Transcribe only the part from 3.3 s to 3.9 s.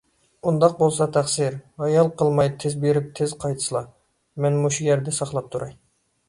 قايتسىلا!